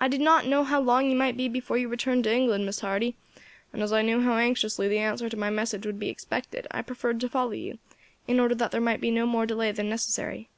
[0.00, 2.80] "I did not know how long you might be before you returned to England, Miss
[2.80, 3.14] Hardy,
[3.72, 6.82] and as I knew how anxiously the answer to my message would be expected, I
[6.82, 7.78] preferred to follow you,
[8.26, 10.48] in order that there might be no more delay than necessary."